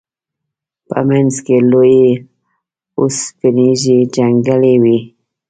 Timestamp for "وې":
4.81-4.97